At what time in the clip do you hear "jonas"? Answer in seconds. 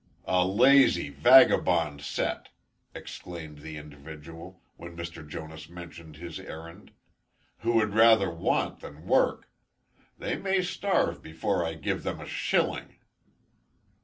5.29-5.69